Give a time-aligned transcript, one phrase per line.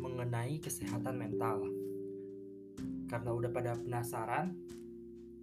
[0.00, 1.60] mengenai kesehatan mental.
[3.04, 4.56] Karena udah pada penasaran,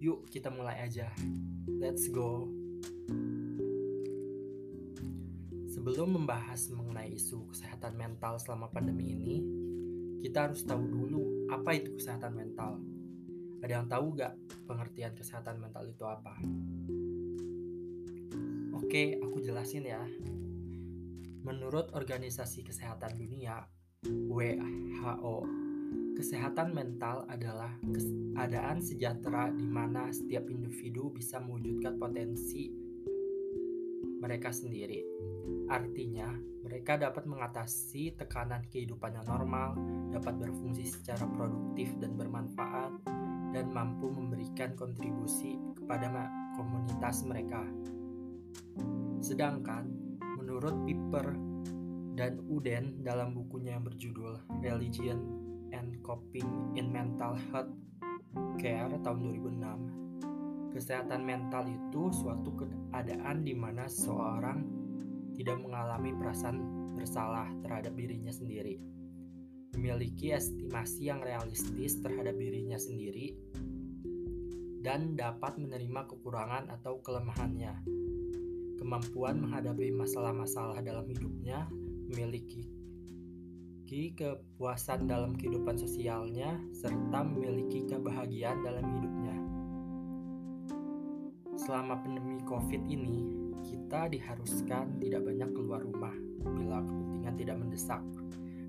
[0.02, 1.06] yuk kita mulai aja.
[1.78, 2.55] Let's go.
[5.86, 9.38] Sebelum membahas mengenai isu kesehatan mental selama pandemi ini,
[10.18, 12.82] kita harus tahu dulu apa itu kesehatan mental.
[13.62, 14.34] Ada yang tahu gak
[14.66, 16.42] pengertian kesehatan mental itu apa?
[18.74, 20.02] Oke, aku jelasin ya.
[21.46, 23.62] Menurut Organisasi Kesehatan Dunia,
[24.02, 25.46] WHO,
[26.18, 27.70] kesehatan mental adalah
[28.34, 32.85] keadaan sejahtera di mana setiap individu bisa mewujudkan potensi
[34.20, 35.04] mereka sendiri
[35.66, 36.30] Artinya,
[36.62, 39.74] mereka dapat mengatasi tekanan kehidupan yang normal,
[40.14, 43.02] dapat berfungsi secara produktif dan bermanfaat,
[43.50, 47.66] dan mampu memberikan kontribusi kepada komunitas mereka.
[49.18, 49.90] Sedangkan,
[50.38, 51.34] menurut Piper
[52.14, 55.18] dan Uden dalam bukunya yang berjudul Religion
[55.74, 57.74] and Coping in Mental Health
[58.62, 60.05] Care tahun 2006,
[60.76, 64.60] kesehatan mental itu suatu keadaan di mana seorang
[65.40, 66.60] tidak mengalami perasaan
[66.92, 68.76] bersalah terhadap dirinya sendiri,
[69.76, 73.36] memiliki estimasi yang realistis terhadap dirinya sendiri,
[74.84, 77.84] dan dapat menerima kekurangan atau kelemahannya.
[78.76, 81.68] Kemampuan menghadapi masalah-masalah dalam hidupnya,
[82.12, 82.68] memiliki
[83.86, 89.45] kepuasan dalam kehidupan sosialnya, serta memiliki kebahagiaan dalam hidupnya.
[91.66, 93.26] Selama pandemi COVID ini,
[93.66, 96.14] kita diharuskan tidak banyak keluar rumah
[96.46, 98.02] bila kepentingan tidak mendesak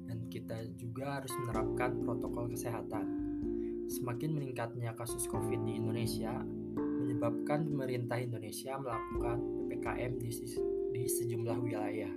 [0.10, 3.06] dan kita juga harus menerapkan protokol kesehatan.
[3.86, 6.42] Semakin meningkatnya kasus COVID di Indonesia
[6.74, 10.30] menyebabkan pemerintah Indonesia melakukan PPKM di,
[10.98, 12.14] di sejumlah wilayah.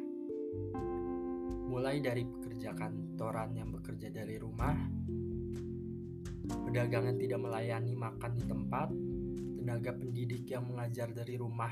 [1.68, 4.80] Mulai dari pekerja kantoran yang bekerja dari rumah,
[6.64, 8.88] pedagang yang tidak melayani makan di tempat,
[9.60, 11.68] tenaga pendidik yang mengajar dari rumah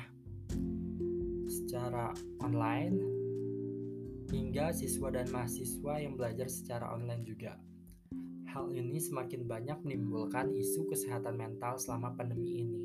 [1.49, 2.13] secara
[2.45, 3.01] online
[4.29, 7.57] hingga siswa dan mahasiswa yang belajar secara online juga.
[8.53, 12.85] Hal ini semakin banyak menimbulkan isu kesehatan mental selama pandemi ini.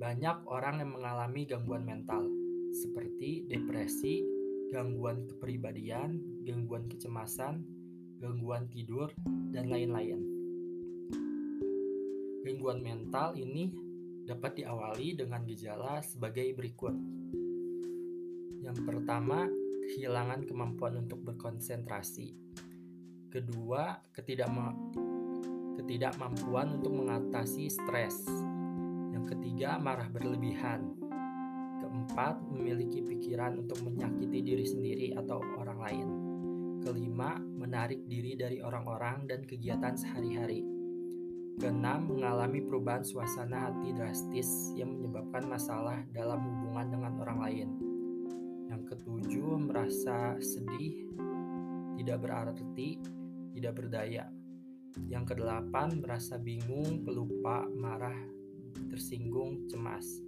[0.00, 2.24] Banyak orang yang mengalami gangguan mental,
[2.72, 4.24] seperti depresi,
[4.72, 6.16] gangguan kepribadian,
[6.48, 7.60] gangguan kecemasan,
[8.20, 9.12] gangguan tidur,
[9.52, 10.35] dan lain-lain.
[12.46, 13.74] Gangguan mental ini
[14.22, 16.94] dapat diawali dengan gejala sebagai berikut.
[18.62, 19.50] Yang pertama,
[19.90, 22.38] kehilangan kemampuan untuk berkonsentrasi.
[23.34, 24.78] Kedua, ketidakma
[25.74, 28.30] ketidakmampuan untuk mengatasi stres.
[29.10, 30.86] Yang ketiga, marah berlebihan.
[31.82, 36.08] Keempat, memiliki pikiran untuk menyakiti diri sendiri atau orang lain.
[36.86, 40.75] Kelima, menarik diri dari orang-orang dan kegiatan sehari-hari.
[41.56, 47.68] Keenam, mengalami perubahan suasana hati drastis yang menyebabkan masalah dalam hubungan dengan orang lain.
[48.68, 51.08] Yang ketujuh, merasa sedih,
[51.96, 53.00] tidak berarti,
[53.56, 54.28] tidak berdaya.
[55.08, 58.20] Yang kedelapan, merasa bingung, pelupa, marah,
[58.92, 60.20] tersinggung, cemas.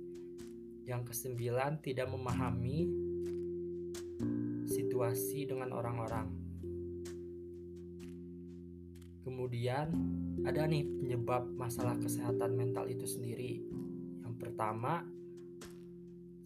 [0.89, 2.89] Yang kesembilan, tidak memahami
[4.65, 6.48] situasi dengan orang-orang.
[9.29, 9.93] Kemudian,
[10.49, 13.61] ada nih penyebab masalah kesehatan mental itu sendiri.
[14.25, 15.05] Yang pertama,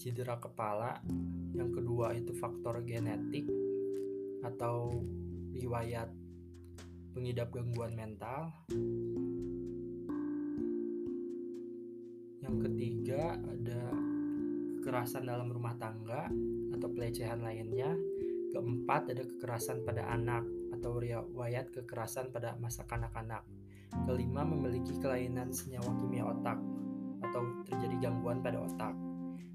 [0.03, 0.99] cedera kepala,
[1.55, 3.47] yang kedua itu faktor genetik
[4.43, 4.99] atau
[5.55, 6.11] riwayat
[7.15, 8.51] pengidap gangguan mental.
[12.43, 13.95] Yang ketiga ada
[14.83, 16.27] kekerasan dalam rumah tangga
[16.75, 17.95] atau pelecehan lainnya.
[18.53, 20.45] Keempat ada kekerasan pada anak
[20.77, 23.41] atau riwayat kekerasan pada masa kanak-kanak.
[24.05, 26.61] Kelima memiliki kelainan senyawa kimia otak
[27.25, 28.93] atau terjadi gangguan pada otak.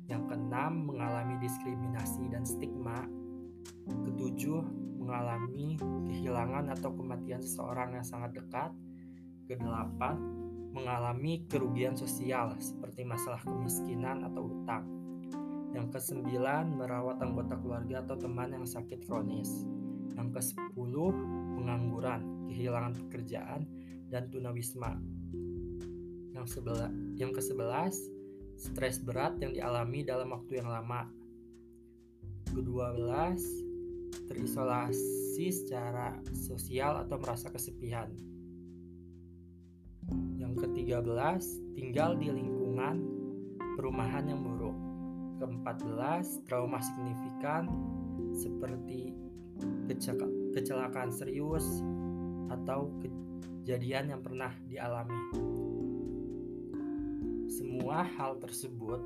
[0.10, 3.06] Yang keenam, mengalami diskriminasi dan stigma.
[3.86, 4.66] Ketujuh,
[4.98, 5.78] mengalami
[6.10, 8.74] kehilangan atau kematian seseorang yang sangat dekat.
[9.46, 10.18] Kedelapan,
[10.74, 14.97] mengalami kerugian sosial seperti masalah kemiskinan atau utang.
[15.76, 19.68] Yang kesembilan, merawat anggota keluarga atau teman yang sakit kronis.
[20.16, 21.12] Yang kesepuluh,
[21.60, 23.68] pengangguran, kehilangan pekerjaan,
[24.08, 24.98] dan tunawisma.
[26.34, 26.48] Yang,
[27.18, 27.98] yang kesebelas,
[28.58, 31.10] stres berat yang dialami dalam waktu yang lama.
[32.48, 33.44] Kedua belas,
[34.32, 38.10] terisolasi secara sosial atau merasa kesepian.
[40.40, 43.04] Yang ketiga belas, tinggal di lingkungan
[43.78, 44.42] perumahan yang
[45.38, 45.46] buruk.
[45.46, 47.70] Keempat belas, trauma signifikan
[48.34, 49.14] seperti
[50.54, 51.82] kecelakaan serius
[52.50, 55.18] atau kejadian yang pernah dialami.
[57.48, 59.02] Semua hal tersebut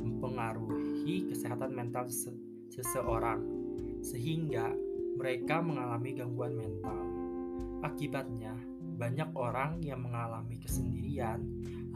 [0.00, 2.06] mempengaruhi kesehatan mental
[2.70, 3.42] seseorang,
[4.02, 4.74] sehingga
[5.18, 6.98] mereka mengalami gangguan mental.
[7.80, 8.52] Akibatnya,
[8.98, 11.40] banyak orang yang mengalami kesendirian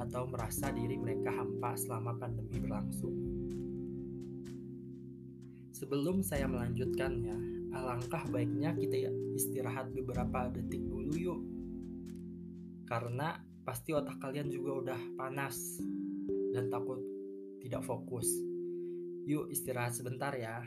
[0.01, 3.34] atau merasa diri mereka hampa selama pandemi berlangsung.
[5.75, 11.43] Sebelum saya melanjutkannya, alangkah baiknya kita istirahat beberapa detik dulu yuk.
[12.87, 13.35] Karena
[13.67, 15.83] pasti otak kalian juga udah panas
[16.55, 17.03] dan takut
[17.59, 18.31] tidak fokus.
[19.27, 20.63] Yuk istirahat sebentar ya.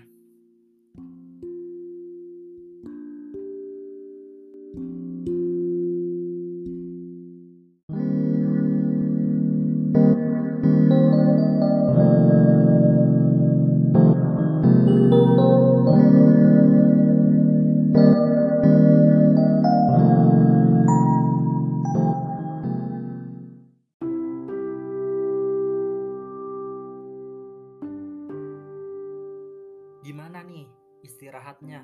[31.58, 31.82] Istirahatnya?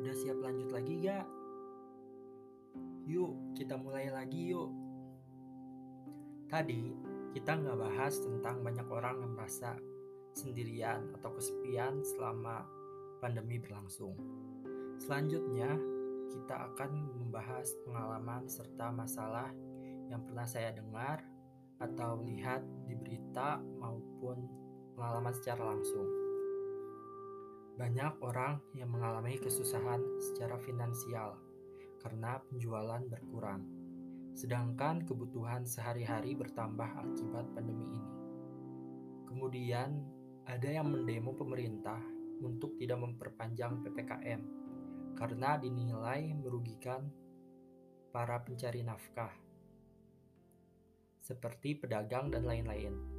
[0.00, 1.26] Udah siap lanjut lagi gak?
[3.04, 4.72] Yuk, kita mulai lagi yuk.
[6.48, 6.96] Tadi
[7.36, 9.76] kita nggak bahas tentang banyak orang yang merasa
[10.32, 12.64] sendirian atau kesepian selama
[13.20, 14.16] pandemi berlangsung.
[14.96, 15.76] Selanjutnya,
[16.32, 19.52] kita akan membahas pengalaman serta masalah
[20.08, 21.20] yang pernah saya dengar
[21.80, 24.48] atau lihat di berita maupun
[24.96, 26.17] pengalaman secara langsung.
[27.78, 31.38] Banyak orang yang mengalami kesusahan secara finansial
[32.02, 33.62] karena penjualan berkurang,
[34.34, 38.18] sedangkan kebutuhan sehari-hari bertambah akibat pandemi ini.
[39.30, 40.02] Kemudian,
[40.42, 42.02] ada yang mendemo pemerintah
[42.42, 44.42] untuk tidak memperpanjang PPKM
[45.14, 47.06] karena dinilai merugikan
[48.10, 49.30] para pencari nafkah,
[51.22, 53.17] seperti pedagang dan lain-lain.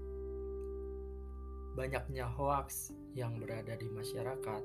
[1.80, 4.64] Banyaknya hoaks yang berada di masyarakat,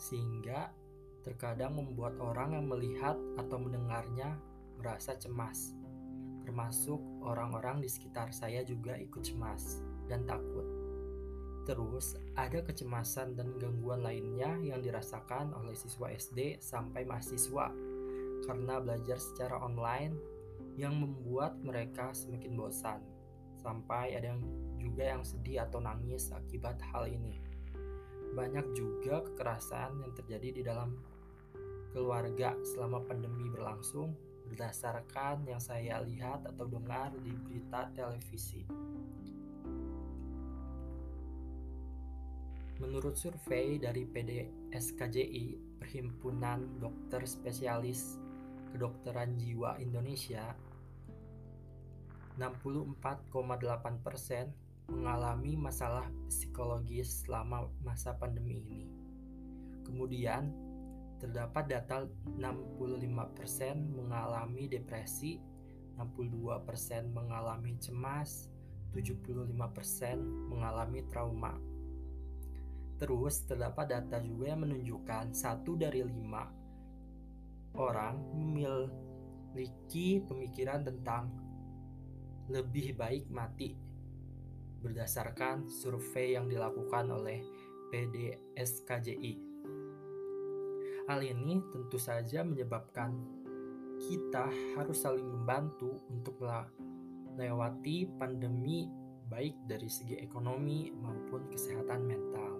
[0.00, 0.72] sehingga
[1.20, 4.40] terkadang membuat orang yang melihat atau mendengarnya
[4.80, 5.76] merasa cemas.
[6.40, 10.64] Termasuk orang-orang di sekitar saya juga ikut cemas dan takut.
[11.68, 17.72] Terus, ada kecemasan dan gangguan lainnya yang dirasakan oleh siswa SD sampai mahasiswa
[18.48, 20.16] karena belajar secara online
[20.80, 23.00] yang membuat mereka semakin bosan
[23.64, 24.44] sampai ada yang
[24.84, 27.40] juga yang sedih atau nangis akibat hal ini.
[28.36, 30.92] Banyak juga kekerasan yang terjadi di dalam
[31.96, 34.12] keluarga selama pandemi berlangsung
[34.52, 38.68] berdasarkan yang saya lihat atau dengar di berita televisi.
[42.82, 48.18] Menurut survei dari PDSKJI, Perhimpunan Dokter Spesialis
[48.74, 50.50] Kedokteran Jiwa Indonesia,
[52.34, 54.50] 64,8%
[54.88, 58.84] mengalami masalah psikologis selama masa pandemi ini.
[59.84, 60.52] Kemudian,
[61.20, 62.04] terdapat data
[62.36, 65.40] 65% mengalami depresi,
[65.96, 68.52] 62% mengalami cemas,
[68.92, 70.20] 75%
[70.52, 71.56] mengalami trauma.
[73.00, 76.46] Terus terdapat data juga yang menunjukkan satu dari lima
[77.74, 81.26] orang memiliki pemikiran tentang
[82.46, 83.74] lebih baik mati
[84.84, 87.40] berdasarkan survei yang dilakukan oleh
[87.88, 89.34] PDSKJI.
[91.08, 93.16] Hal ini tentu saja menyebabkan
[94.04, 96.36] kita harus saling membantu untuk
[97.32, 98.84] melewati pandemi
[99.24, 102.52] baik dari segi ekonomi maupun kesehatan mental.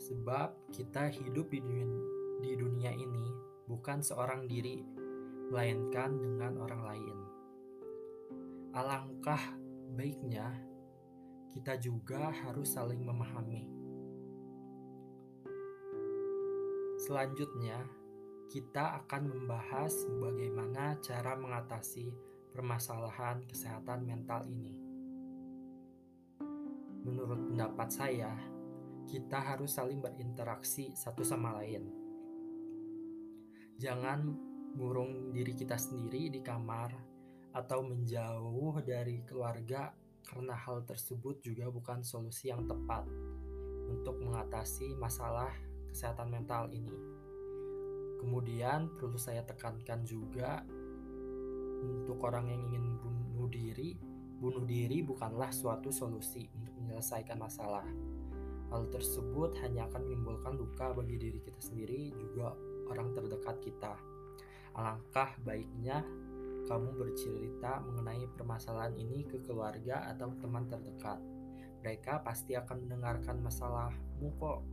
[0.00, 1.86] Sebab kita hidup di dunia,
[2.40, 3.26] di dunia ini
[3.68, 4.80] bukan seorang diri,
[5.52, 7.16] melainkan dengan orang lain.
[8.72, 9.60] Alangkah
[9.92, 10.71] baiknya
[11.52, 13.68] kita juga harus saling memahami.
[16.96, 17.76] Selanjutnya,
[18.48, 22.08] kita akan membahas bagaimana cara mengatasi
[22.52, 24.72] permasalahan kesehatan mental ini.
[27.04, 28.32] Menurut pendapat saya,
[29.04, 31.84] kita harus saling berinteraksi satu sama lain.
[33.76, 34.24] Jangan
[34.72, 36.96] murung diri kita sendiri di kamar
[37.52, 39.92] atau menjauh dari keluarga
[40.26, 43.04] karena hal tersebut juga bukan solusi yang tepat
[43.90, 45.52] untuk mengatasi masalah
[45.92, 46.96] kesehatan mental ini.
[48.22, 50.62] Kemudian perlu saya tekankan juga
[51.82, 53.98] untuk orang yang ingin bunuh diri,
[54.38, 57.84] bunuh diri bukanlah suatu solusi untuk menyelesaikan masalah.
[58.72, 62.56] Hal tersebut hanya akan menimbulkan luka bagi diri kita sendiri juga
[62.88, 63.94] orang terdekat kita.
[64.72, 66.00] Alangkah baiknya
[66.72, 71.20] kamu bercerita mengenai permasalahan ini ke keluarga atau teman terdekat.
[71.84, 74.64] Mereka pasti akan mendengarkan masalahmu kok.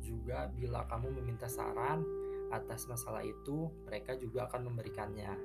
[0.00, 2.00] Juga bila kamu meminta saran
[2.48, 5.36] atas masalah itu, mereka juga akan memberikannya.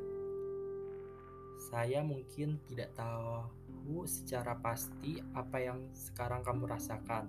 [1.68, 7.28] Saya mungkin tidak tahu secara pasti apa yang sekarang kamu rasakan.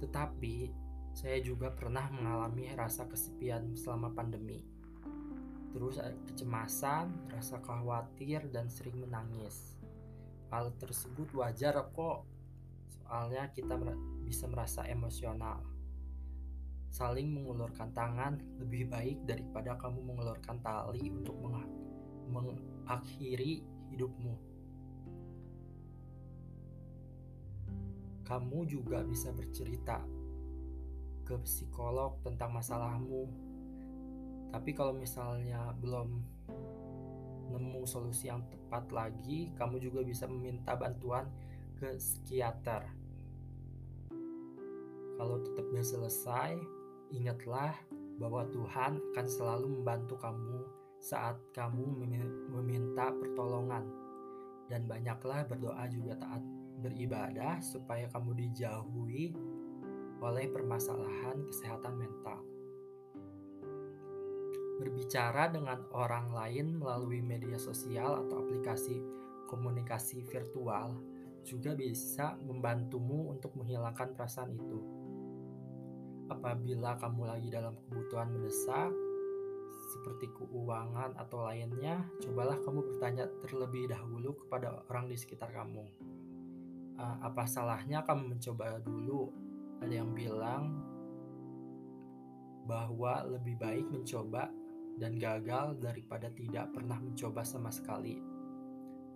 [0.00, 0.72] Tetapi
[1.12, 4.79] saya juga pernah mengalami rasa kesepian selama pandemi
[5.70, 9.78] terus kecemasan, rasa khawatir, dan sering menangis.
[10.50, 12.26] Hal tersebut wajar kok,
[12.90, 13.78] soalnya kita
[14.26, 15.62] bisa merasa emosional.
[16.90, 21.38] Saling mengulurkan tangan lebih baik daripada kamu mengulurkan tali untuk
[22.26, 23.62] mengakhiri
[23.94, 24.34] hidupmu.
[28.26, 30.02] Kamu juga bisa bercerita
[31.26, 33.49] ke psikolog tentang masalahmu
[34.50, 36.08] tapi kalau misalnya belum
[37.50, 41.26] nemu solusi yang tepat lagi, kamu juga bisa meminta bantuan
[41.78, 42.86] ke psikiater.
[45.18, 46.56] Kalau tetap gak selesai,
[47.10, 47.74] ingatlah
[48.16, 50.64] bahwa Tuhan akan selalu membantu kamu
[51.00, 52.06] saat kamu
[52.52, 53.84] meminta pertolongan.
[54.70, 56.44] Dan banyaklah berdoa juga taat
[56.80, 59.34] beribadah supaya kamu dijauhi
[60.20, 62.49] oleh permasalahan kesehatan mental.
[64.80, 68.96] Berbicara dengan orang lain melalui media sosial atau aplikasi
[69.44, 70.96] komunikasi virtual
[71.44, 74.80] juga bisa membantumu untuk menghilangkan perasaan itu.
[76.32, 78.88] Apabila kamu lagi dalam kebutuhan mendesak,
[79.90, 85.82] seperti keuangan atau lainnya, cobalah kamu bertanya terlebih dahulu kepada orang di sekitar kamu.
[87.00, 89.32] Apa salahnya kamu mencoba dulu?
[89.82, 90.78] Ada yang bilang
[92.68, 94.52] bahwa lebih baik mencoba
[95.00, 98.20] dan gagal daripada tidak pernah mencoba sama sekali.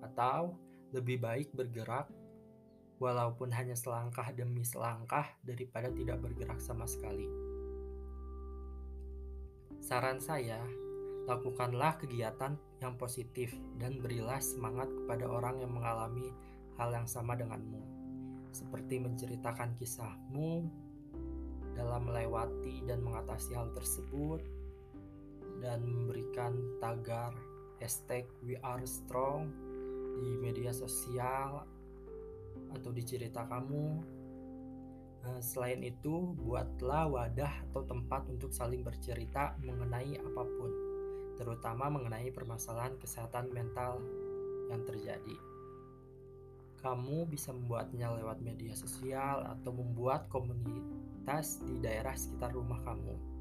[0.01, 0.57] Atau
[0.97, 2.09] lebih baik bergerak
[2.97, 7.29] walaupun hanya selangkah demi selangkah daripada tidak bergerak sama sekali.
[9.85, 10.65] Saran saya,
[11.29, 16.33] lakukanlah kegiatan yang positif dan berilah semangat kepada orang yang mengalami
[16.81, 17.85] hal yang sama denganmu.
[18.55, 20.65] Seperti menceritakan kisahmu
[21.75, 24.41] dalam melewati dan mengatasi hal tersebut,
[25.75, 27.35] dan memberikan tagar
[27.83, 29.51] hashtag we are strong
[30.15, 31.67] di media sosial
[32.71, 33.99] atau di cerita kamu.
[35.27, 40.71] Nah, selain itu, buatlah wadah atau tempat untuk saling bercerita mengenai apa pun,
[41.35, 43.99] terutama mengenai permasalahan kesehatan mental
[44.71, 45.37] yang terjadi.
[46.79, 53.34] Kamu bisa membuatnya lewat media sosial atau membuat komunitas di daerah sekitar rumah kamu.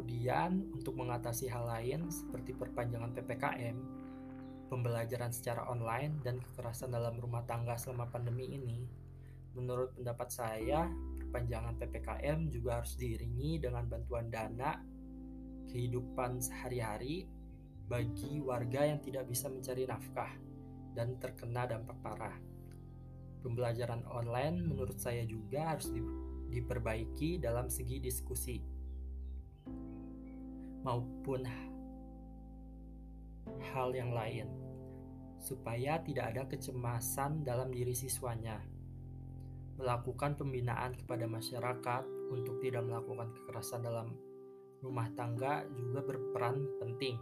[0.00, 3.76] Kemudian, untuk mengatasi hal lain seperti perpanjangan PPKM,
[4.72, 8.88] pembelajaran secara online, dan kekerasan dalam rumah tangga selama pandemi ini,
[9.52, 10.88] menurut pendapat saya,
[11.20, 14.80] perpanjangan PPKM juga harus diiringi dengan bantuan dana
[15.68, 17.28] kehidupan sehari-hari
[17.84, 20.32] bagi warga yang tidak bisa mencari nafkah
[20.96, 22.40] dan terkena dampak parah.
[23.44, 25.92] Pembelajaran online menurut saya juga harus
[26.48, 28.69] diperbaiki dalam segi diskusi
[30.86, 31.44] maupun
[33.72, 34.48] hal yang lain,
[35.40, 38.60] supaya tidak ada kecemasan dalam diri siswanya.
[39.80, 44.12] Melakukan pembinaan kepada masyarakat untuk tidak melakukan kekerasan dalam
[44.80, 47.16] rumah tangga juga berperan penting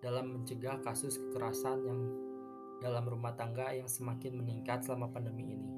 [0.00, 2.00] dalam mencegah kasus kekerasan yang
[2.80, 5.70] dalam rumah tangga yang semakin meningkat selama pandemi ini.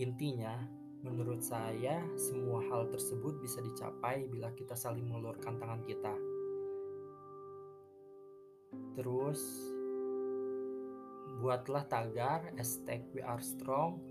[0.00, 0.56] Intinya,
[1.06, 6.10] Menurut saya, semua hal tersebut bisa dicapai bila kita saling mengulurkan tangan kita.
[8.98, 9.38] Terus,
[11.38, 14.02] buatlah tagar hashtag we are strong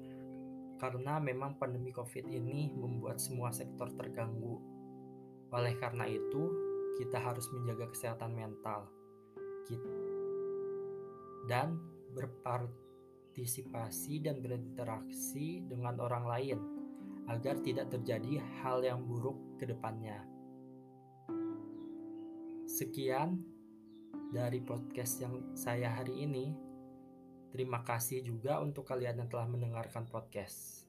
[0.79, 4.56] karena memang pandemi covid ini membuat semua sektor terganggu.
[5.51, 6.56] Oleh karena itu,
[7.03, 8.88] kita harus menjaga kesehatan mental
[11.51, 11.75] dan
[12.15, 16.76] berpartisipasi dan berinteraksi dengan orang lain
[17.27, 20.24] agar tidak terjadi hal yang buruk ke depannya.
[22.67, 23.43] Sekian
[24.31, 26.55] dari podcast yang saya hari ini.
[27.51, 30.84] Terima kasih juga untuk kalian yang telah mendengarkan podcast.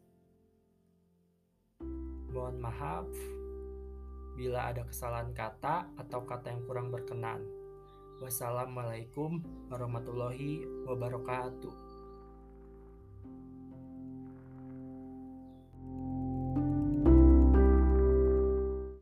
[2.34, 3.08] Mohon maaf
[4.38, 7.42] bila ada kesalahan kata atau kata yang kurang berkenan.
[8.18, 11.87] Wassalamualaikum warahmatullahi wabarakatuh.